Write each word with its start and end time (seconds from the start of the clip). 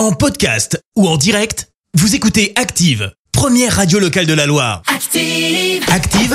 En 0.00 0.12
podcast 0.12 0.82
ou 0.96 1.06
en 1.06 1.18
direct, 1.18 1.68
vous 1.92 2.14
écoutez 2.14 2.54
Active, 2.56 3.12
première 3.32 3.76
radio 3.76 3.98
locale 3.98 4.24
de 4.24 4.32
la 4.32 4.46
Loire. 4.46 4.80
Active. 4.86 5.84
Active, 5.92 6.34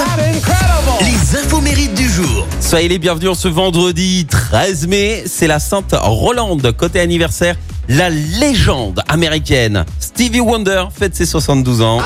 les 1.01 1.39
infos 1.39 1.62
mérites 1.62 1.96
du 1.96 2.07
jour. 2.07 2.46
Soyez 2.62 2.88
les 2.88 2.99
bienvenus 2.99 3.31
en 3.31 3.33
ce 3.33 3.47
vendredi 3.47 4.28
13 4.29 4.86
mai. 4.86 5.23
C'est 5.25 5.47
la 5.47 5.57
Sainte 5.57 5.96
Rolande. 5.99 6.75
Côté 6.78 6.99
anniversaire, 6.99 7.55
la 7.89 8.12
légende 8.12 9.01
américaine 9.07 9.84
Stevie 10.00 10.42
Wonder 10.42 10.84
fête 10.96 11.16
ses 11.16 11.26
72 11.26 11.82
ans. 11.82 12.02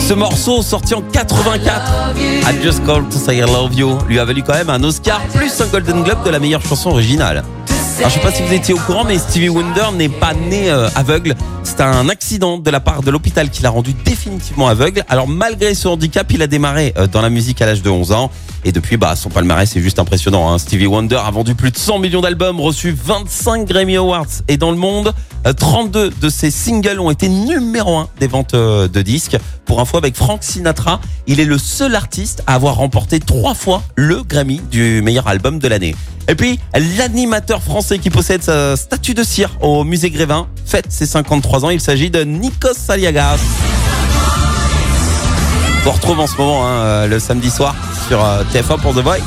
Ce 0.00 0.14
morceau 0.14 0.62
sorti 0.62 0.94
en 0.94 1.02
84, 1.02 2.14
I 2.18 2.60
Just 2.60 2.84
Called 2.84 3.08
to 3.08 3.18
Say 3.18 3.36
I 3.36 3.42
Love 3.42 3.72
You, 3.74 3.98
lui 4.08 4.18
a 4.18 4.24
valu 4.24 4.42
quand 4.42 4.54
même 4.54 4.70
un 4.70 4.82
Oscar 4.82 5.20
plus 5.32 5.60
un 5.60 5.66
Golden 5.66 6.02
Globe 6.02 6.24
de 6.24 6.30
la 6.30 6.40
meilleure 6.40 6.62
chanson 6.62 6.90
originale. 6.90 7.44
Alors, 7.98 8.10
je 8.10 8.14
sais 8.14 8.20
pas 8.20 8.30
si 8.30 8.42
vous 8.42 8.52
étiez 8.52 8.74
au 8.74 8.78
courant, 8.78 9.04
mais 9.04 9.18
Stevie 9.18 9.48
Wonder 9.48 9.86
n'est 9.94 10.10
pas 10.10 10.34
né 10.34 10.70
euh, 10.70 10.88
aveugle. 10.96 11.34
C'est 11.64 11.80
un 11.80 12.08
accident 12.10 12.58
de 12.58 12.70
la 12.70 12.78
part 12.78 13.02
de 13.02 13.10
l'hôpital 13.10 13.48
qui 13.48 13.62
l'a 13.62 13.70
rendu 13.70 13.94
définitivement 14.04 14.68
aveugle. 14.68 15.02
Alors 15.08 15.26
malgré 15.26 15.74
ce 15.74 15.88
handicap, 15.88 16.30
il 16.30 16.42
a 16.42 16.46
démarré 16.46 16.92
euh, 16.98 17.06
dans 17.06 17.22
la 17.22 17.30
musique 17.30 17.62
à 17.62 17.66
l'âge 17.66 17.82
de 17.82 17.88
11 17.88 18.12
ans. 18.12 18.30
Et 18.64 18.72
depuis, 18.72 18.96
bah, 18.96 19.16
son 19.16 19.30
palmarès 19.30 19.74
est 19.74 19.80
juste 19.80 19.98
impressionnant. 19.98 20.52
Hein. 20.52 20.58
Stevie 20.58 20.86
Wonder 20.86 21.16
a 21.16 21.30
vendu 21.30 21.54
plus 21.54 21.70
de 21.70 21.78
100 21.78 21.98
millions 21.98 22.20
d'albums, 22.20 22.60
reçu 22.60 22.92
25 22.92 23.66
Grammy 23.66 23.96
Awards. 23.96 24.26
Et 24.48 24.58
dans 24.58 24.70
le 24.70 24.76
monde, 24.76 25.14
euh, 25.46 25.52
32 25.54 26.10
de 26.20 26.28
ses 26.28 26.50
singles 26.50 27.00
ont 27.00 27.10
été 27.10 27.28
numéro 27.28 27.96
1 27.96 28.08
des 28.20 28.26
ventes 28.26 28.54
euh, 28.54 28.88
de 28.88 29.00
disques. 29.00 29.38
Pour 29.64 29.80
info, 29.80 29.96
avec 29.96 30.16
Frank 30.16 30.42
Sinatra, 30.42 31.00
il 31.26 31.40
est 31.40 31.44
le 31.44 31.58
seul 31.58 31.94
artiste 31.94 32.42
à 32.46 32.54
avoir 32.54 32.76
remporté 32.76 33.20
trois 33.20 33.54
fois 33.54 33.82
le 33.94 34.22
Grammy 34.22 34.60
du 34.70 35.00
meilleur 35.02 35.26
album 35.28 35.58
de 35.58 35.68
l'année. 35.68 35.94
Et 36.28 36.34
puis, 36.34 36.58
l'animateur 36.98 37.62
français 37.62 37.98
qui 37.98 38.10
possède 38.10 38.42
sa 38.42 38.76
statue 38.76 39.14
de 39.14 39.22
cire 39.22 39.50
au 39.60 39.84
musée 39.84 40.10
Grévin 40.10 40.48
fête 40.64 40.86
ses 40.90 41.06
53 41.06 41.64
ans. 41.64 41.70
Il 41.70 41.80
s'agit 41.80 42.10
de 42.10 42.24
Nikos 42.24 42.74
Saliagas. 42.74 43.38
On 45.86 45.92
retrouve 45.92 46.18
en 46.18 46.26
ce 46.26 46.36
moment 46.36 46.66
hein, 46.66 46.70
euh, 46.70 47.06
le 47.06 47.20
samedi 47.20 47.48
soir 47.48 47.76
sur 48.08 48.24
euh, 48.24 48.42
TF1 48.52 48.80
pour 48.80 48.92
The 48.92 48.98
Voice. 48.98 49.20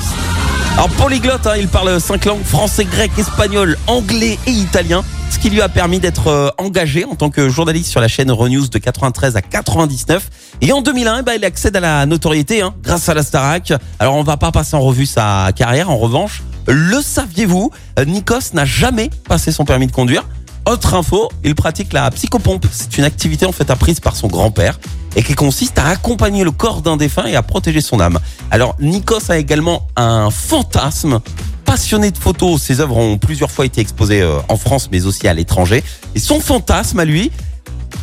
Alors 0.73 0.89
polyglotte, 0.89 1.47
hein, 1.47 1.53
il 1.57 1.69
parle 1.69 2.01
cinq 2.01 2.25
langues, 2.25 2.43
français, 2.43 2.83
grec, 2.83 3.11
espagnol, 3.17 3.77
anglais 3.87 4.37
et 4.45 4.51
italien, 4.51 5.05
ce 5.29 5.39
qui 5.39 5.49
lui 5.49 5.61
a 5.61 5.69
permis 5.69 5.99
d'être 5.99 6.27
euh, 6.27 6.49
engagé 6.57 7.05
en 7.05 7.15
tant 7.15 7.29
que 7.29 7.47
journaliste 7.47 7.89
sur 7.89 8.01
la 8.01 8.09
chaîne 8.09 8.29
Euronews 8.29 8.67
de 8.67 8.77
93 8.77 9.37
à 9.37 9.41
99. 9.41 10.29
Et 10.61 10.73
en 10.73 10.81
2001, 10.81 11.19
eh 11.19 11.23
ben, 11.23 11.33
il 11.37 11.45
accède 11.45 11.77
à 11.77 11.79
la 11.79 12.05
notoriété 12.05 12.61
hein, 12.61 12.73
grâce 12.83 13.07
à 13.07 13.13
la 13.13 13.23
Starac. 13.23 13.71
Alors 13.97 14.15
on 14.15 14.23
va 14.23 14.35
pas 14.35 14.51
passer 14.51 14.75
en 14.75 14.81
revue 14.81 15.05
sa 15.05 15.51
carrière, 15.55 15.89
en 15.89 15.97
revanche, 15.97 16.43
le 16.67 17.01
saviez-vous, 17.01 17.71
Nikos 18.05 18.53
n'a 18.53 18.65
jamais 18.65 19.09
passé 19.27 19.51
son 19.51 19.65
permis 19.65 19.87
de 19.87 19.91
conduire. 19.91 20.25
Autre 20.65 20.93
info, 20.93 21.29
il 21.43 21.55
pratique 21.55 21.93
la 21.93 22.11
psychopompe. 22.11 22.65
C'est 22.71 22.97
une 22.97 23.03
activité 23.03 23.45
en 23.45 23.51
fait 23.51 23.69
apprise 23.71 23.99
par 23.99 24.15
son 24.15 24.27
grand-père 24.27 24.79
et 25.15 25.23
qui 25.23 25.33
consiste 25.33 25.79
à 25.79 25.87
accompagner 25.87 26.43
le 26.43 26.51
corps 26.51 26.81
d'un 26.81 26.97
défunt 26.97 27.25
et 27.25 27.35
à 27.35 27.41
protéger 27.41 27.81
son 27.81 27.99
âme. 27.99 28.19
Alors 28.51 28.75
Nikos 28.79 29.31
a 29.31 29.37
également 29.37 29.87
un 29.95 30.29
fantasme. 30.29 31.21
Passionné 31.65 32.11
de 32.11 32.17
photos, 32.17 32.61
ses 32.61 32.81
œuvres 32.81 32.97
ont 32.97 33.17
plusieurs 33.17 33.51
fois 33.51 33.65
été 33.65 33.81
exposées 33.81 34.21
euh, 34.21 34.39
en 34.47 34.57
France 34.57 34.89
mais 34.91 35.05
aussi 35.05 35.27
à 35.27 35.33
l'étranger. 35.33 35.83
Et 36.15 36.19
son 36.19 36.39
fantasme 36.39 36.99
à 36.99 37.05
lui, 37.05 37.31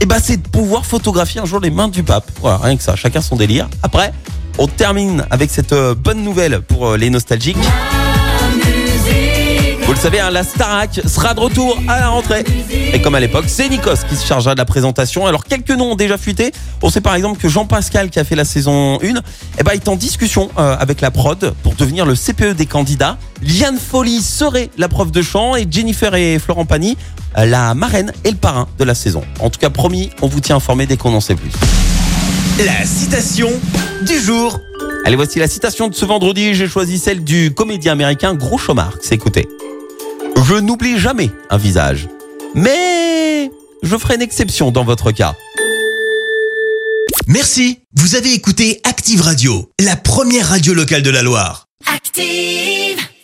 eh 0.00 0.06
ben, 0.06 0.18
c'est 0.22 0.42
de 0.42 0.48
pouvoir 0.48 0.84
photographier 0.84 1.40
un 1.40 1.46
jour 1.46 1.60
les 1.60 1.70
mains 1.70 1.88
du 1.88 2.02
pape. 2.02 2.30
Voilà, 2.40 2.58
rien 2.58 2.76
que 2.76 2.82
ça, 2.82 2.96
chacun 2.96 3.20
son 3.20 3.36
délire. 3.36 3.68
Après, 3.82 4.12
on 4.58 4.66
termine 4.66 5.24
avec 5.30 5.50
cette 5.50 5.72
euh, 5.72 5.94
bonne 5.94 6.22
nouvelle 6.22 6.60
pour 6.62 6.88
euh, 6.88 6.96
les 6.96 7.10
nostalgiques. 7.10 7.56
Vous 9.86 9.92
le 9.92 9.98
savez, 9.98 10.18
hein, 10.18 10.30
la 10.30 10.42
Starac 10.42 11.00
sera 11.06 11.32
de 11.32 11.38
retour 11.38 11.78
à 11.86 12.00
la 12.00 12.08
rentrée. 12.08 12.44
Et 12.92 13.00
comme 13.00 13.14
à 13.14 13.20
l'époque, 13.20 13.44
c'est 13.46 13.68
Nikos 13.68 13.98
qui 14.08 14.16
se 14.16 14.26
chargera 14.26 14.54
de 14.54 14.58
la 14.58 14.64
présentation. 14.64 15.26
Alors, 15.26 15.44
quelques 15.44 15.70
noms 15.70 15.92
ont 15.92 15.94
déjà 15.94 16.18
fuité. 16.18 16.50
On 16.82 16.90
sait 16.90 17.00
par 17.00 17.14
exemple 17.14 17.40
que 17.40 17.48
Jean-Pascal, 17.48 18.10
qui 18.10 18.18
a 18.18 18.24
fait 18.24 18.34
la 18.34 18.44
saison 18.44 18.98
1, 19.00 19.14
eh 19.58 19.62
ben, 19.62 19.72
est 19.72 19.86
en 19.86 19.94
discussion 19.94 20.50
euh, 20.58 20.76
avec 20.76 21.00
la 21.00 21.12
prod 21.12 21.54
pour 21.62 21.76
devenir 21.76 22.04
le 22.04 22.14
CPE 22.16 22.56
des 22.56 22.66
candidats. 22.66 23.16
Liane 23.42 23.78
Folly 23.78 24.22
serait 24.22 24.70
la 24.76 24.88
prof 24.88 25.12
de 25.12 25.22
chant 25.22 25.54
et 25.54 25.68
Jennifer 25.70 26.12
et 26.16 26.40
Florent 26.40 26.64
Pagny, 26.64 26.96
euh, 27.38 27.46
la 27.46 27.74
marraine 27.74 28.12
et 28.24 28.32
le 28.32 28.36
parrain 28.36 28.66
de 28.80 28.84
la 28.84 28.96
saison. 28.96 29.22
En 29.38 29.50
tout 29.50 29.60
cas, 29.60 29.70
promis, 29.70 30.10
on 30.20 30.26
vous 30.26 30.40
tient 30.40 30.56
informé 30.56 30.86
dès 30.86 30.96
qu'on 30.96 31.14
en 31.14 31.20
sait 31.20 31.36
plus. 31.36 31.52
La 32.58 32.84
citation 32.84 33.50
du 34.04 34.18
jour. 34.18 34.58
Allez, 35.04 35.14
voici 35.14 35.38
la 35.38 35.46
citation 35.46 35.86
de 35.86 35.94
ce 35.94 36.04
vendredi. 36.04 36.56
J'ai 36.56 36.66
choisi 36.66 36.98
celle 36.98 37.22
du 37.22 37.54
comédien 37.54 37.92
américain 37.92 38.34
Groucho 38.34 38.74
Marx. 38.74 39.12
Écoutez. 39.12 39.46
Je 40.44 40.54
n'oublie 40.54 40.98
jamais 40.98 41.30
un 41.50 41.56
visage. 41.56 42.08
Mais 42.54 43.50
je 43.82 43.96
ferai 43.96 44.16
une 44.16 44.22
exception 44.22 44.70
dans 44.70 44.84
votre 44.84 45.10
cas. 45.10 45.34
Merci. 47.26 47.80
Vous 47.94 48.14
avez 48.14 48.32
écouté 48.34 48.80
Active 48.84 49.22
Radio, 49.22 49.70
la 49.80 49.96
première 49.96 50.48
radio 50.48 50.74
locale 50.74 51.02
de 51.02 51.10
la 51.10 51.22
Loire. 51.22 51.66
Active. 51.92 53.05